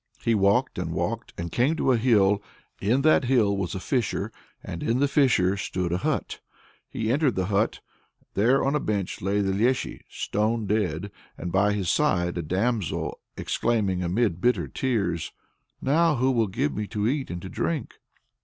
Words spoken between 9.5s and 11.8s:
Léshy stone dead, and by